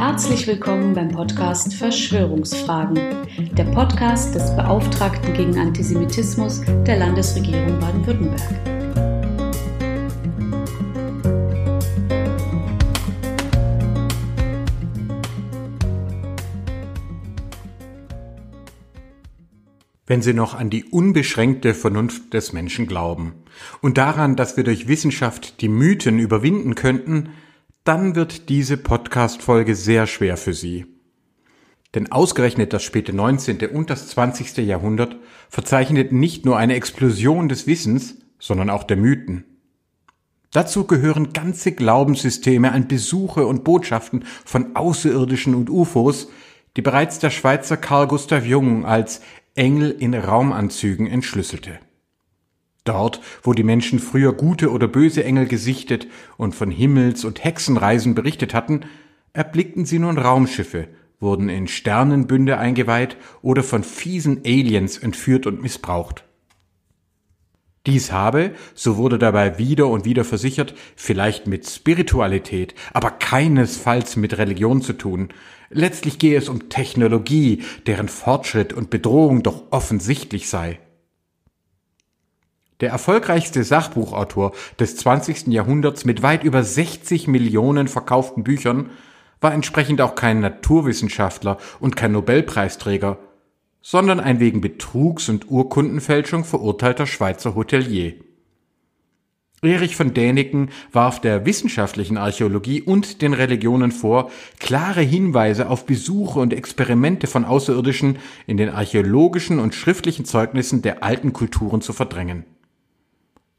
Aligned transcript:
Herzlich 0.00 0.46
willkommen 0.46 0.94
beim 0.94 1.10
Podcast 1.10 1.74
Verschwörungsfragen, 1.74 2.98
der 3.52 3.64
Podcast 3.64 4.34
des 4.34 4.56
Beauftragten 4.56 5.34
gegen 5.34 5.58
Antisemitismus 5.58 6.62
der 6.86 6.96
Landesregierung 6.96 7.78
Baden-Württemberg. 7.78 8.40
wenn 20.06 20.22
Sie 20.22 20.32
noch 20.32 20.54
an 20.54 20.70
die 20.70 20.84
unbeschränkte 20.84 21.72
Vernunft 21.74 22.34
des 22.34 22.52
Menschen 22.54 22.88
glauben 22.88 23.34
und 23.80 23.96
daran, 23.98 24.34
dass 24.34 24.56
wir 24.56 24.64
durch 24.64 24.88
Wissenschaft 24.88 25.60
die 25.60 25.68
Mythen 25.68 26.18
überwinden 26.18 26.74
könnten, 26.74 27.28
dann 27.84 28.14
wird 28.14 28.48
diese 28.48 28.76
Podcast-Folge 28.76 29.74
sehr 29.74 30.06
schwer 30.06 30.36
für 30.36 30.52
Sie. 30.52 30.86
Denn 31.94 32.12
ausgerechnet 32.12 32.72
das 32.72 32.82
späte 32.82 33.12
19. 33.12 33.66
und 33.70 33.90
das 33.90 34.08
20. 34.08 34.58
Jahrhundert 34.58 35.16
verzeichnet 35.48 36.12
nicht 36.12 36.44
nur 36.44 36.56
eine 36.56 36.74
Explosion 36.74 37.48
des 37.48 37.66
Wissens, 37.66 38.16
sondern 38.38 38.70
auch 38.70 38.84
der 38.84 38.96
Mythen. 38.96 39.44
Dazu 40.52 40.84
gehören 40.84 41.32
ganze 41.32 41.72
Glaubenssysteme 41.72 42.72
an 42.72 42.88
Besuche 42.88 43.46
und 43.46 43.64
Botschaften 43.64 44.24
von 44.44 44.76
Außerirdischen 44.76 45.54
und 45.54 45.70
UFOs, 45.70 46.28
die 46.76 46.82
bereits 46.82 47.18
der 47.18 47.30
Schweizer 47.30 47.76
Carl 47.76 48.08
Gustav 48.08 48.44
Jung 48.44 48.84
als 48.84 49.20
Engel 49.54 49.90
in 49.90 50.14
Raumanzügen 50.14 51.06
entschlüsselte. 51.06 51.78
Dort, 52.90 53.20
wo 53.44 53.52
die 53.52 53.62
Menschen 53.62 54.00
früher 54.00 54.32
gute 54.32 54.72
oder 54.72 54.88
böse 54.88 55.22
Engel 55.22 55.46
gesichtet 55.46 56.08
und 56.36 56.56
von 56.56 56.72
Himmels- 56.72 57.24
und 57.24 57.44
Hexenreisen 57.44 58.16
berichtet 58.16 58.52
hatten, 58.52 58.80
erblickten 59.32 59.84
sie 59.84 60.00
nun 60.00 60.18
Raumschiffe, 60.18 60.88
wurden 61.20 61.48
in 61.48 61.68
Sternenbünde 61.68 62.58
eingeweiht 62.58 63.16
oder 63.42 63.62
von 63.62 63.84
fiesen 63.84 64.40
Aliens 64.44 64.98
entführt 64.98 65.46
und 65.46 65.62
missbraucht. 65.62 66.24
Dies 67.86 68.10
habe, 68.10 68.56
so 68.74 68.96
wurde 68.96 69.20
dabei 69.20 69.56
wieder 69.56 69.86
und 69.86 70.04
wieder 70.04 70.24
versichert, 70.24 70.74
vielleicht 70.96 71.46
mit 71.46 71.70
Spiritualität, 71.70 72.74
aber 72.92 73.12
keinesfalls 73.12 74.16
mit 74.16 74.36
Religion 74.36 74.82
zu 74.82 74.94
tun. 74.94 75.28
Letztlich 75.68 76.18
gehe 76.18 76.36
es 76.36 76.48
um 76.48 76.68
Technologie, 76.70 77.62
deren 77.86 78.08
Fortschritt 78.08 78.72
und 78.72 78.90
Bedrohung 78.90 79.44
doch 79.44 79.70
offensichtlich 79.70 80.48
sei. 80.48 80.80
Der 82.80 82.90
erfolgreichste 82.90 83.62
Sachbuchautor 83.62 84.52
des 84.78 84.96
20. 84.96 85.48
Jahrhunderts 85.48 86.04
mit 86.04 86.22
weit 86.22 86.44
über 86.44 86.62
60 86.64 87.28
Millionen 87.28 87.88
verkauften 87.88 88.42
Büchern 88.42 88.90
war 89.40 89.52
entsprechend 89.52 90.00
auch 90.00 90.14
kein 90.14 90.40
Naturwissenschaftler 90.40 91.58
und 91.78 91.96
kein 91.96 92.12
Nobelpreisträger, 92.12 93.18
sondern 93.82 94.20
ein 94.20 94.40
wegen 94.40 94.60
Betrugs 94.60 95.28
und 95.28 95.50
Urkundenfälschung 95.50 96.44
verurteilter 96.44 97.06
Schweizer 97.06 97.54
Hotelier. 97.54 98.14
Erich 99.62 99.94
von 99.94 100.14
Däniken 100.14 100.70
warf 100.90 101.20
der 101.20 101.44
wissenschaftlichen 101.44 102.16
Archäologie 102.16 102.80
und 102.80 103.20
den 103.20 103.34
Religionen 103.34 103.92
vor, 103.92 104.30
klare 104.58 105.02
Hinweise 105.02 105.68
auf 105.68 105.84
Besuche 105.84 106.38
und 106.40 106.54
Experimente 106.54 107.26
von 107.26 107.44
Außerirdischen 107.44 108.18
in 108.46 108.56
den 108.56 108.70
archäologischen 108.70 109.58
und 109.58 109.74
schriftlichen 109.74 110.24
Zeugnissen 110.24 110.80
der 110.80 111.04
alten 111.04 111.34
Kulturen 111.34 111.82
zu 111.82 111.92
verdrängen. 111.92 112.46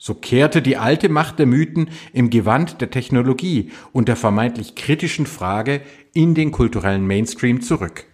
So 0.04 0.16
kehrte 0.16 0.64
die 0.64 0.78
alte 0.78 1.10
Macht 1.10 1.38
der 1.38 1.46
Mythen 1.46 1.92
im 2.12 2.32
Gewand 2.32 2.82
der 2.82 2.90
Technologie 2.90 3.70
und 3.92 4.08
der 4.08 4.16
vermeintlich 4.16 4.74
kritischen 4.74 5.28
Frage 5.28 5.82
in 6.12 6.34
den 6.34 6.52
kulturellen 6.52 7.06
Mainstream 7.06 7.62
zurück. 7.62 8.06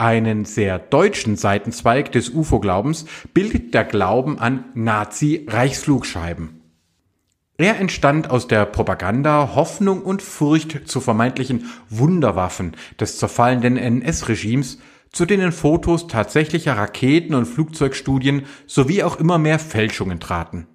Einen 0.00 0.44
sehr 0.44 0.80
deutschen 0.80 1.36
Seitenzweig 1.36 2.10
des 2.10 2.30
UFO-Glaubens 2.30 3.06
bildet 3.34 3.72
der 3.72 3.84
Glauben 3.84 4.40
an 4.40 4.64
Nazi-Reichsflugscheiben. 4.74 6.60
Er 7.56 7.78
entstand 7.78 8.28
aus 8.28 8.48
der 8.48 8.66
Propaganda, 8.66 9.54
Hoffnung 9.54 10.02
und 10.02 10.22
Furcht 10.22 10.88
zu 10.88 11.00
vermeintlichen 11.00 11.70
Wunderwaffen 11.88 12.76
des 12.98 13.18
zerfallenden 13.18 13.76
NS-Regimes, 13.76 14.78
zu 15.16 15.24
denen 15.24 15.50
Fotos 15.50 16.08
tatsächlicher 16.08 16.76
Raketen- 16.76 17.34
und 17.34 17.46
Flugzeugstudien 17.46 18.42
sowie 18.66 19.02
auch 19.02 19.18
immer 19.18 19.38
mehr 19.38 19.58
Fälschungen 19.58 20.20
traten. 20.20 20.66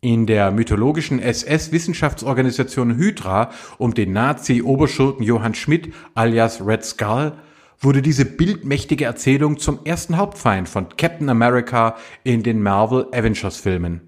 In 0.00 0.24
der 0.24 0.50
mythologischen 0.50 1.20
SS-Wissenschaftsorganisation 1.20 2.96
Hydra 2.96 3.50
um 3.76 3.92
den 3.92 4.14
Nazi-Oberschurken 4.14 5.22
Johann 5.22 5.54
Schmidt 5.54 5.92
alias 6.14 6.66
Red 6.66 6.82
Skull 6.82 7.34
wurde 7.78 8.00
diese 8.00 8.24
bildmächtige 8.24 9.04
Erzählung 9.04 9.58
zum 9.58 9.80
ersten 9.84 10.16
Hauptfeind 10.16 10.66
von 10.66 10.88
Captain 10.96 11.28
America 11.28 11.96
in 12.24 12.42
den 12.42 12.62
Marvel 12.62 13.06
Avengers 13.12 13.58
Filmen. 13.58 14.00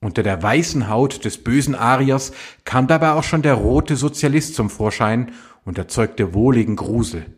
Unter 0.00 0.22
der 0.22 0.42
weißen 0.42 0.88
Haut 0.88 1.26
des 1.26 1.44
bösen 1.44 1.74
Ariers 1.74 2.32
kam 2.64 2.86
dabei 2.86 3.12
auch 3.12 3.24
schon 3.24 3.42
der 3.42 3.54
rote 3.54 3.94
Sozialist 3.96 4.54
zum 4.54 4.70
Vorschein 4.70 5.32
und 5.66 5.76
erzeugte 5.76 6.32
wohligen 6.32 6.76
Grusel. 6.76 7.35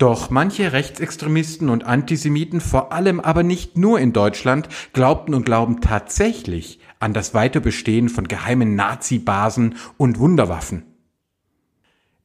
Doch 0.00 0.30
manche 0.30 0.72
Rechtsextremisten 0.72 1.68
und 1.68 1.84
Antisemiten, 1.84 2.62
vor 2.62 2.90
allem 2.90 3.20
aber 3.20 3.42
nicht 3.42 3.76
nur 3.76 4.00
in 4.00 4.14
Deutschland, 4.14 4.66
glaubten 4.94 5.34
und 5.34 5.44
glauben 5.44 5.82
tatsächlich 5.82 6.80
an 7.00 7.12
das 7.12 7.34
Weiterbestehen 7.34 8.08
von 8.08 8.26
geheimen 8.26 8.74
Nazi-Basen 8.74 9.74
und 9.98 10.18
Wunderwaffen. 10.18 10.84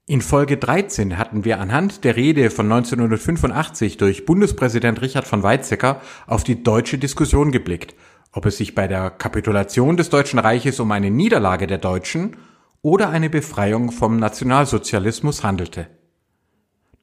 In 0.05 0.21
Folge 0.21 0.55
13 0.55 1.17
hatten 1.17 1.43
wir 1.43 1.59
anhand 1.59 2.05
der 2.05 2.15
Rede 2.15 2.49
von 2.49 2.71
1985 2.71 3.97
durch 3.97 4.25
Bundespräsident 4.25 5.01
Richard 5.01 5.27
von 5.27 5.43
Weizsäcker 5.43 5.99
auf 6.27 6.45
die 6.45 6.63
deutsche 6.63 6.97
Diskussion 6.97 7.51
geblickt, 7.51 7.93
ob 8.31 8.45
es 8.45 8.55
sich 8.55 8.73
bei 8.73 8.87
der 8.87 9.09
Kapitulation 9.09 9.97
des 9.97 10.09
Deutschen 10.09 10.39
Reiches 10.39 10.79
um 10.79 10.93
eine 10.93 11.11
Niederlage 11.11 11.67
der 11.67 11.79
Deutschen 11.79 12.37
oder 12.81 13.09
eine 13.09 13.29
Befreiung 13.29 13.91
vom 13.91 14.15
Nationalsozialismus 14.15 15.43
handelte. 15.43 15.87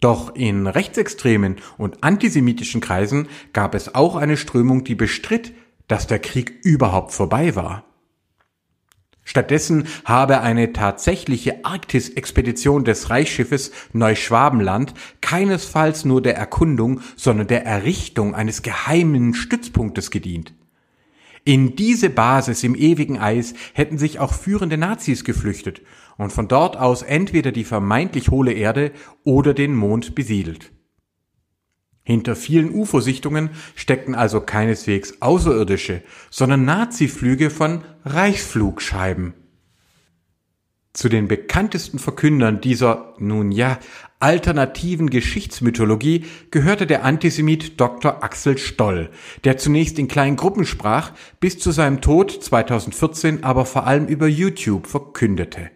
Doch 0.03 0.35
in 0.35 0.67
rechtsextremen 0.67 1.57
und 1.79 2.03
antisemitischen 2.03 2.81
Kreisen 2.81 3.29
gab 3.53 3.77
es 3.77 3.95
auch 3.95 4.17
eine 4.17 4.37
Strömung, 4.37 4.83
die 4.83 4.97
bestritt, 4.97 5.55
dass 5.87 6.09
der 6.09 6.19
Krieg 6.19 6.59
überhaupt 6.65 7.13
vorbei 7.13 7.55
war. 7.55 7.85
Stattdessen 9.23 9.87
habe 10.05 10.41
eine 10.41 10.73
tatsächliche 10.73 11.65
Arktis-Expedition 11.65 12.85
des 12.85 13.11
Reichsschiffes 13.11 13.71
Neuschwabenland 13.93 14.93
keinesfalls 15.21 16.05
nur 16.05 16.21
der 16.21 16.37
Erkundung, 16.37 17.01
sondern 17.15 17.47
der 17.47 17.65
Errichtung 17.65 18.35
eines 18.35 18.63
geheimen 18.63 19.35
Stützpunktes 19.35 20.11
gedient. 20.11 20.53
In 21.45 21.75
diese 21.75 22.09
Basis 22.09 22.63
im 22.63 22.77
ewigen 22.77 23.19
Eis 23.19 23.55
hätten 23.73 23.99
sich 23.99 24.21
auch 24.21 24.33
führende 24.33 24.79
Nazis 24.79 25.25
geflüchtet 25.25 25.83
und 26.17 26.33
von 26.33 26.47
dort 26.47 26.77
aus 26.77 27.03
entweder 27.03 27.51
die 27.51 27.65
vermeintlich 27.65 28.29
hohle 28.29 28.53
Erde 28.53 28.93
oder 29.25 29.53
den 29.53 29.75
Mond 29.75 30.15
besiedelt. 30.15 30.71
Hinter 32.05 32.37
vielen 32.37 32.73
UFO-Sichtungen 32.73 33.51
steckten 33.75 34.15
also 34.15 34.41
keineswegs 34.41 35.21
Außerirdische, 35.21 36.03
sondern 36.31 36.65
Nazi-Flüge 36.65 37.51
von 37.51 37.83
Reichsflugscheiben. 38.05 39.35
Zu 41.03 41.09
den 41.09 41.27
bekanntesten 41.27 41.99
Verkündern 41.99 42.61
dieser, 42.61 43.15
nun 43.19 43.51
ja, 43.51 43.81
alternativen 44.21 45.11
Geschichtsmythologie 45.11 46.27
gehörte 46.53 46.87
der 46.87 47.05
Antisemit 47.05 47.81
Dr. 47.81 48.23
Axel 48.23 48.57
Stoll, 48.57 49.11
der 49.43 49.57
zunächst 49.57 49.99
in 49.99 50.07
kleinen 50.07 50.37
Gruppen 50.37 50.65
sprach, 50.65 51.11
bis 51.41 51.59
zu 51.59 51.73
seinem 51.73 52.03
Tod 52.03 52.31
2014 52.31 53.43
aber 53.43 53.67
vor 53.67 53.85
allem 53.85 54.07
über 54.07 54.29
YouTube 54.29 54.87
verkündete. 54.87 55.73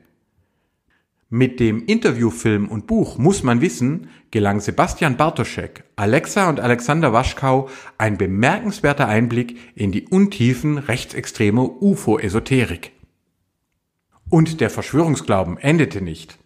Mit 1.29 1.59
dem 1.59 1.85
Interviewfilm 1.87 2.69
und 2.69 2.87
Buch 2.87 3.19
Muss 3.19 3.43
man 3.43 3.61
wissen 3.61 4.11
gelang 4.31 4.61
Sebastian 4.61 5.17
Bartoschek, 5.17 5.83
Alexa 5.97 6.49
und 6.49 6.61
Alexander 6.61 7.13
Waschkau 7.13 7.69
ein 7.99 8.17
bemerkenswerter 8.17 9.09
Einblick 9.09 9.57
in 9.75 9.91
die 9.91 10.07
Untiefen 10.07 10.79
rechtsextreme 10.79 11.63
UFO-Esoterik. 11.63 12.93
Und 14.29 14.61
der 14.61 14.71
Verschwörungsglauben 14.71 15.59
endete 15.59 16.01
nicht. 16.01 16.39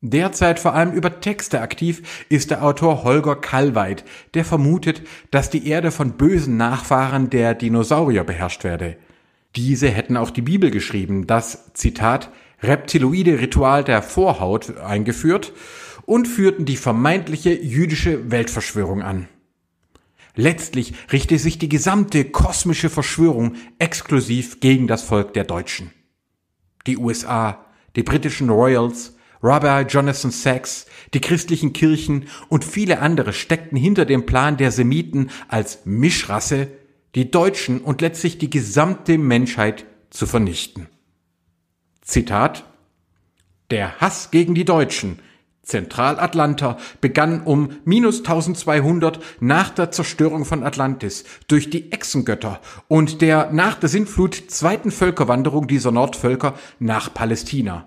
Derzeit 0.00 0.60
vor 0.60 0.74
allem 0.74 0.92
über 0.92 1.20
Texte 1.20 1.60
aktiv 1.60 2.24
ist 2.28 2.50
der 2.50 2.62
Autor 2.62 3.02
Holger 3.02 3.34
Kallweit, 3.34 4.04
der 4.34 4.44
vermutet, 4.44 5.02
dass 5.32 5.50
die 5.50 5.66
Erde 5.66 5.90
von 5.90 6.12
bösen 6.12 6.56
Nachfahren 6.56 7.30
der 7.30 7.54
Dinosaurier 7.54 8.22
beherrscht 8.22 8.62
werde. 8.62 8.96
Diese 9.56 9.88
hätten 9.88 10.16
auch 10.16 10.30
die 10.30 10.42
Bibel 10.42 10.70
geschrieben, 10.70 11.26
das, 11.26 11.72
Zitat, 11.74 12.30
reptiloide 12.62 13.40
Ritual 13.40 13.82
der 13.82 14.02
Vorhaut 14.02 14.76
eingeführt 14.78 15.52
und 16.06 16.28
führten 16.28 16.64
die 16.64 16.76
vermeintliche 16.76 17.52
jüdische 17.52 18.30
Weltverschwörung 18.30 19.02
an. 19.02 19.28
Letztlich 20.36 20.94
richte 21.12 21.38
sich 21.38 21.58
die 21.58 21.68
gesamte 21.68 22.24
kosmische 22.24 22.88
Verschwörung 22.88 23.56
exklusiv 23.80 24.60
gegen 24.60 24.86
das 24.86 25.02
Volk 25.02 25.34
der 25.34 25.42
Deutschen. 25.42 25.90
Die 26.88 26.96
USA, 26.96 27.64
die 27.94 28.02
britischen 28.02 28.50
Royals, 28.50 29.14
Rabbi 29.42 29.88
Jonathan 29.88 30.32
Sachs, 30.32 30.86
die 31.14 31.20
christlichen 31.20 31.72
Kirchen 31.72 32.28
und 32.48 32.64
viele 32.64 32.98
andere 32.98 33.32
steckten 33.32 33.78
hinter 33.78 34.04
dem 34.04 34.26
Plan 34.26 34.56
der 34.56 34.72
Semiten 34.72 35.30
als 35.48 35.80
Mischrasse 35.84 36.68
die 37.14 37.30
Deutschen 37.30 37.80
und 37.80 38.00
letztlich 38.00 38.38
die 38.38 38.50
gesamte 38.50 39.18
Menschheit 39.18 39.84
zu 40.10 40.26
vernichten. 40.26 40.88
Zitat 42.02 42.64
Der 43.70 44.00
Hass 44.00 44.30
gegen 44.30 44.54
die 44.54 44.64
Deutschen 44.64 45.20
Zentralatlanta 45.68 46.78
begann 47.02 47.42
um 47.42 47.72
minus 47.84 48.20
1200 48.20 49.20
nach 49.40 49.68
der 49.68 49.90
Zerstörung 49.90 50.46
von 50.46 50.64
Atlantis 50.64 51.24
durch 51.46 51.68
die 51.68 51.92
Echsengötter 51.92 52.60
und 52.88 53.20
der 53.20 53.50
nach 53.52 53.74
der 53.74 53.90
Sintflut 53.90 54.44
zweiten 54.48 54.90
Völkerwanderung 54.90 55.68
dieser 55.68 55.92
Nordvölker 55.92 56.54
nach 56.78 57.12
Palästina. 57.12 57.84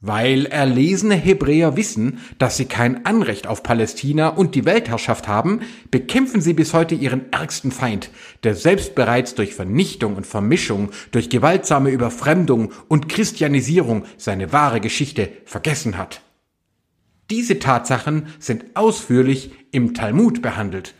Weil 0.00 0.46
erlesene 0.46 1.16
Hebräer 1.16 1.76
wissen, 1.76 2.20
dass 2.38 2.56
sie 2.56 2.66
kein 2.66 3.04
Anrecht 3.04 3.48
auf 3.48 3.64
Palästina 3.64 4.28
und 4.28 4.54
die 4.54 4.64
Weltherrschaft 4.64 5.26
haben, 5.26 5.62
bekämpfen 5.90 6.40
sie 6.40 6.52
bis 6.52 6.72
heute 6.72 6.94
ihren 6.94 7.32
ärgsten 7.32 7.72
Feind, 7.72 8.10
der 8.44 8.54
selbst 8.54 8.94
bereits 8.94 9.34
durch 9.34 9.54
Vernichtung 9.54 10.14
und 10.14 10.26
Vermischung, 10.26 10.90
durch 11.10 11.30
gewaltsame 11.30 11.90
Überfremdung 11.90 12.70
und 12.86 13.08
Christianisierung 13.08 14.04
seine 14.18 14.52
wahre 14.52 14.80
Geschichte 14.80 15.30
vergessen 15.46 15.98
hat. 15.98 16.20
Diese 17.30 17.58
Tatsachen 17.58 18.28
sind 18.38 18.64
ausführlich 18.74 19.50
im 19.72 19.94
Talmud 19.94 20.42
behandelt. 20.42 20.94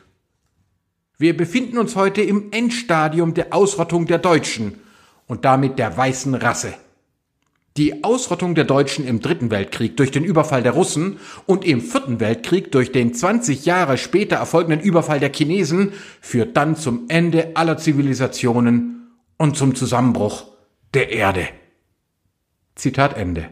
Wir 1.19 1.37
befinden 1.37 1.79
uns 1.79 1.97
heute 1.97 2.21
im 2.21 2.53
Endstadium 2.53 3.33
der 3.35 3.55
Ausrottung 3.55 4.07
der 4.07 4.19
Deutschen 4.19 4.79
und 5.27 5.45
damit 5.45 5.79
der 5.79 5.97
weißen 5.97 6.35
Rasse. 6.35 6.75
Die 7.77 8.05
Ausrottung 8.05 8.55
der 8.55 8.65
Deutschen 8.65 9.07
im 9.07 9.21
Dritten 9.21 9.51
Weltkrieg 9.51 9.97
durch 9.99 10.11
den 10.11 10.25
Überfall 10.25 10.63
der 10.63 10.73
Russen 10.73 11.19
und 11.45 11.65
im 11.65 11.83
Vierten 11.83 12.21
Weltkrieg 12.21 12.73
durch 12.73 12.91
den 12.91 13.13
20 13.13 13.67
Jahre 13.67 13.99
später 13.99 14.37
erfolgenden 14.37 14.81
Überfall 14.81 15.21
der 15.21 15.33
Chinesen 15.33 15.93
führt 16.21 16.57
dann 16.57 16.77
zum 16.77 17.05
Ende 17.09 17.51
aller 17.55 17.77
Zivilisationen 17.77 19.11
und 19.37 19.57
zum 19.57 19.75
Zusammenbruch 19.75 20.47
der 20.95 21.13
Erde. 21.13 21.49
Zitat 22.75 23.17
Ende. 23.17 23.51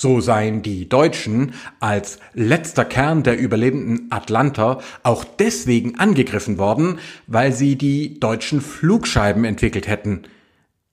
So 0.00 0.22
seien 0.22 0.62
die 0.62 0.88
Deutschen 0.88 1.52
als 1.78 2.20
letzter 2.32 2.86
Kern 2.86 3.22
der 3.22 3.38
überlebenden 3.38 4.06
Atlanter 4.08 4.80
auch 5.02 5.24
deswegen 5.24 5.98
angegriffen 5.98 6.56
worden, 6.56 6.98
weil 7.26 7.52
sie 7.52 7.76
die 7.76 8.18
deutschen 8.18 8.62
Flugscheiben 8.62 9.44
entwickelt 9.44 9.88
hätten. 9.88 10.22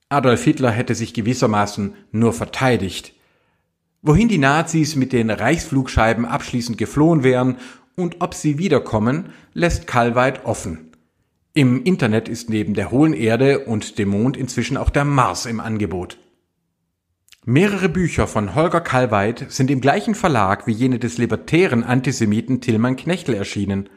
Adolf 0.10 0.44
Hitler 0.44 0.72
hätte 0.72 0.94
sich 0.94 1.14
gewissermaßen 1.14 1.96
nur 2.12 2.34
verteidigt. 2.34 3.14
Wohin 4.02 4.28
die 4.28 4.40
Nazis 4.40 4.98
mit 4.98 5.14
den 5.14 5.30
Reichsflugscheiben 5.30 6.26
abschließend 6.26 6.78
geflohen 6.78 7.24
wären 7.24 7.60
und 7.96 8.18
ob 8.20 8.34
sie 8.34 8.58
wiederkommen, 8.58 9.30
lässt 9.54 9.88
Kalweit 9.88 10.44
offen. 10.44 10.92
Im 11.54 11.82
Internet 11.86 12.28
ist 12.28 12.50
neben 12.50 12.74
der 12.74 12.92
hohlen 12.92 13.14
Erde 13.14 13.60
und 13.60 14.00
dem 14.00 14.10
Mond 14.10 14.36
inzwischen 14.36 14.76
auch 14.76 14.90
der 14.90 15.06
Mars 15.06 15.46
im 15.46 15.62
Angebot. 15.62 16.18
Mehrere 17.50 17.88
Bücher 17.88 18.28
von 18.28 18.56
Holger 18.56 18.82
Kalweit 18.82 19.46
sind 19.48 19.72
im 19.72 19.80
gleichen 19.80 20.16
Verlag 20.16 20.68
wie 20.68 20.74
jene 20.74 21.00
des 21.00 21.18
libertären 21.18 21.86
Antisemiten 21.86 22.60
Tillmann 22.60 22.98
Knechtel 22.98 23.36
erschienen 23.36 23.88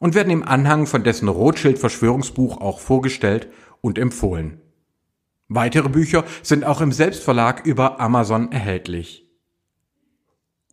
und 0.00 0.16
werden 0.16 0.32
im 0.32 0.42
Anhang 0.42 0.84
von 0.88 1.04
dessen 1.04 1.28
Rothschild-Verschwörungsbuch 1.28 2.60
auch 2.60 2.80
vorgestellt 2.80 3.46
und 3.82 4.00
empfohlen. 4.00 4.60
Weitere 5.46 5.88
Bücher 5.88 6.24
sind 6.42 6.64
auch 6.64 6.80
im 6.80 6.90
Selbstverlag 6.90 7.64
über 7.64 8.00
Amazon 8.00 8.50
erhältlich. 8.50 9.30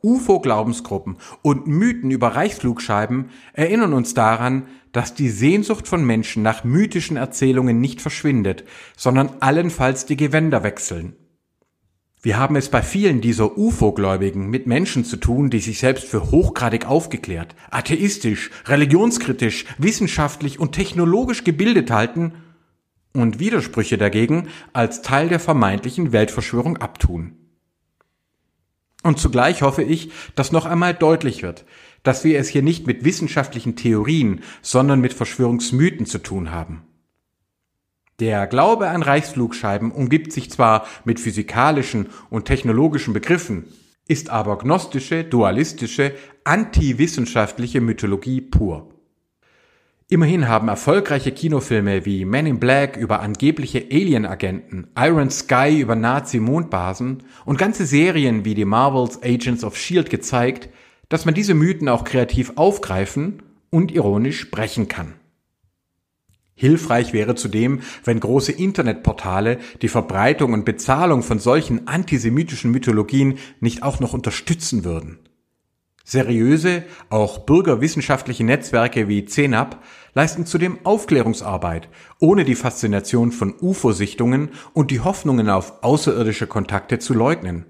UFO-Glaubensgruppen 0.01 1.18
und 1.44 1.68
Mythen 1.68 2.10
über 2.10 2.30
Reichsflugscheiben 2.30 3.30
erinnern 3.54 3.94
uns 3.94 4.16
daran, 4.16 4.66
dass 4.94 5.13
die 5.13 5.30
Sehnsucht 5.30 5.88
von 5.88 6.04
Menschen 6.04 6.42
nach 6.42 6.63
mythischen 6.63 7.18
Erzählungen 7.18 7.80
nicht 7.80 8.01
verschwindet, 8.01 8.63
sondern 8.98 9.30
allenfalls 9.42 10.07
die 10.07 10.18
Gewänder 10.18 10.63
wechseln. 10.63 11.16
Wir 12.25 12.39
haben 12.39 12.56
es 12.56 12.69
bei 12.69 12.81
vielen 12.81 13.22
dieser 13.22 13.56
UFO-Gläubigen 13.56 14.50
mit 14.50 14.66
Menschen 14.66 15.06
zu 15.06 15.18
tun, 15.18 15.51
die 15.51 15.60
sich 15.60 15.77
selbst 15.77 16.06
für 16.06 16.31
hochgradig 16.31 16.88
aufgeklärt, 16.88 17.56
atheistisch, 17.69 18.50
religionskritisch, 18.66 19.66
wissenschaftlich 19.77 20.60
und 20.60 20.72
technologisch 20.72 21.44
gebildet 21.44 21.92
halten 21.92 22.33
und 23.13 23.38
Widersprüche 23.38 24.00
dagegen 24.00 24.48
als 24.74 25.04
Teil 25.04 25.30
der 25.30 25.39
vermeintlichen 25.39 26.13
Weltverschwörung 26.13 26.77
abtun. 26.77 27.33
Und 29.04 29.19
zugleich 29.19 29.62
hoffe 29.62 29.83
ich, 29.83 30.10
dass 30.33 30.51
noch 30.51 30.66
einmal 30.66 30.95
deutlich 30.95 31.44
wird, 31.44 31.63
dass 32.01 32.24
wir 32.24 32.39
es 32.39 32.48
hier 32.48 32.63
nicht 32.63 32.88
mit 32.88 33.06
wissenschaftlichen 33.06 33.75
Theorien, 33.75 34.42
sondern 34.63 35.00
mit 35.00 35.13
Verschwörungsmythen 35.13 36.07
zu 36.07 36.18
tun 36.18 36.50
haben. 36.50 36.88
Der 38.20 38.48
Glaube 38.48 38.90
an 38.90 39.04
Reichsflugscheiben 39.04 39.92
umgibt 39.92 40.32
sich 40.32 40.50
zwar 40.50 40.88
mit 41.04 41.20
physikalischen 41.20 42.08
und 42.30 42.46
technologischen 42.46 43.14
Begriffen, 43.14 43.66
ist 44.08 44.30
aber 44.30 44.58
gnostische, 44.58 45.26
dualistische, 45.26 46.14
antiwissenschaftliche 46.46 47.82
Mythologie 47.82 48.40
pur. 48.40 48.90
Immerhin 50.08 50.48
haben 50.48 50.68
erfolgreiche 50.70 51.32
Kinofilme 51.32 52.06
wie 52.06 52.24
Men 52.26 52.46
in 52.46 52.60
Black 52.60 52.96
über 52.96 53.22
angebliche 53.22 53.88
Alien-Agenten, 53.92 54.88
Iron 54.98 55.32
Sky 55.32 55.80
über 55.82 55.96
Nazi-Mondbasen 55.96 57.24
und 57.44 57.58
ganze 57.58 57.86
Serien 57.86 58.46
wie 58.46 58.54
die 58.54 58.66
Marvels 58.66 59.22
Agents 59.24 59.64
of 59.64 59.76
Shield 59.76 60.10
gezeigt, 60.10 60.70
dass 61.10 61.26
man 61.26 61.34
diese 61.34 61.56
Mythen 61.56 61.90
auch 61.90 62.04
kreativ 62.04 62.54
aufgreifen 62.56 63.42
und 63.72 63.92
ironisch 63.92 64.52
brechen 64.52 64.88
kann. 64.88 65.16
Hilfreich 66.57 67.12
wäre 67.12 67.36
zudem, 67.36 67.81
wenn 68.06 68.22
große 68.22 68.54
Internetportale 68.54 69.60
die 69.81 69.90
Verbreitung 69.90 70.54
und 70.54 70.63
Bezahlung 70.63 71.22
von 71.22 71.38
solchen 71.38 71.88
antisemitischen 71.88 72.72
Mythologien 72.72 73.38
nicht 73.60 73.84
auch 73.84 74.00
noch 74.00 74.13
unterstützen 74.13 74.86
würden. 74.86 75.19
Seriöse, 76.06 76.84
auch 77.10 77.40
bürgerwissenschaftliche 77.40 78.44
Netzwerke 78.44 79.10
wie 79.10 79.25
CENAP 79.25 79.81
leisten 80.13 80.46
zudem 80.46 80.80
Aufklärungsarbeit, 80.86 81.90
ohne 82.19 82.46
die 82.46 82.56
Faszination 82.56 83.31
von 83.31 83.56
UFO-Sichtungen 83.60 84.52
und 84.74 84.92
die 84.92 85.02
Hoffnungen 85.02 85.50
auf 85.50 85.83
außerirdische 85.83 86.47
Kontakte 86.47 87.00
zu 87.00 87.14
leugnen. 87.14 87.66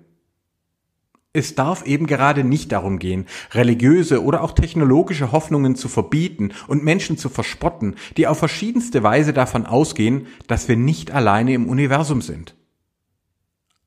Es 1.35 1.53
darf 1.53 1.85
eben 1.85 2.07
gerade 2.07 2.45
nicht 2.45 2.71
darum 2.71 2.97
gehen, 2.97 3.25
religiöse 3.51 4.23
oder 4.23 4.41
auch 4.41 4.53
technologische 4.53 5.33
Hoffnungen 5.33 5.75
zu 5.75 5.89
verbieten 5.89 6.53
und 6.67 6.85
Menschen 6.85 7.17
zu 7.17 7.27
verspotten, 7.27 7.95
die 8.15 8.25
auf 8.25 8.39
verschiedenste 8.39 9.03
Weise 9.03 9.33
davon 9.33 9.65
ausgehen, 9.65 10.27
dass 10.47 10.69
wir 10.69 10.77
nicht 10.77 11.11
alleine 11.11 11.53
im 11.53 11.67
Universum 11.67 12.21
sind. 12.21 12.55